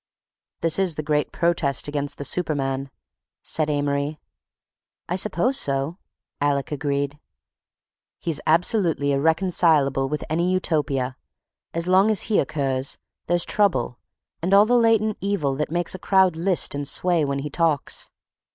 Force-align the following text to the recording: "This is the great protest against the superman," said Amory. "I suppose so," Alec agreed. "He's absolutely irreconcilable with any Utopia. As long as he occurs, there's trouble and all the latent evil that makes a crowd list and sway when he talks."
"This 0.61 0.79
is 0.79 0.95
the 0.95 1.03
great 1.03 1.31
protest 1.31 1.87
against 1.87 2.17
the 2.17 2.23
superman," 2.25 2.89
said 3.43 3.69
Amory. 3.69 4.19
"I 5.07 5.15
suppose 5.15 5.59
so," 5.59 5.99
Alec 6.41 6.71
agreed. 6.71 7.19
"He's 8.17 8.41
absolutely 8.47 9.11
irreconcilable 9.11 10.09
with 10.09 10.23
any 10.27 10.51
Utopia. 10.53 11.17
As 11.75 11.87
long 11.87 12.09
as 12.09 12.23
he 12.33 12.39
occurs, 12.39 12.97
there's 13.27 13.45
trouble 13.45 13.99
and 14.41 14.55
all 14.55 14.65
the 14.65 14.73
latent 14.73 15.19
evil 15.21 15.53
that 15.57 15.69
makes 15.69 15.93
a 15.93 15.99
crowd 15.99 16.35
list 16.35 16.73
and 16.73 16.87
sway 16.87 17.23
when 17.23 17.37
he 17.37 17.51
talks." 17.51 18.09